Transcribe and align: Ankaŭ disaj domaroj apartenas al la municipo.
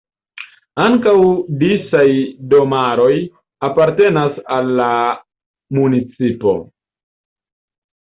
Ankaŭ 0.85 1.13
disaj 1.63 2.05
domaroj 2.55 3.13
apartenas 3.71 4.43
al 4.59 4.75
la 4.83 4.91
municipo. 5.83 6.61